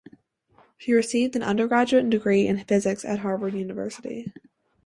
She 0.79 0.93
received 0.93 1.35
an 1.35 1.43
undergraduate 1.43 2.09
degree 2.09 2.47
in 2.47 2.63
physics 2.65 3.05
at 3.05 3.19
Harvard 3.19 3.53
University. 3.53 4.33